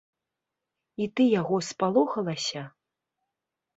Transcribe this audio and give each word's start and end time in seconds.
І 1.05 1.07
ты 1.19 1.27
яго 1.41 1.55
спалохалася? 1.69 2.61